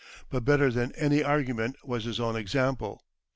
But 0.31 0.43
better 0.43 0.71
than 0.71 0.93
any 0.95 1.23
argument 1.23 1.75
was 1.87 2.05
his 2.05 2.19
own 2.19 2.35
example. 2.35 3.03